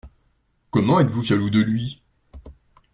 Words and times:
Comment 0.71 0.99
êtes-vous 0.99 1.23
jaloux 1.23 1.51
de 1.51 1.59
Lui? 1.59 2.01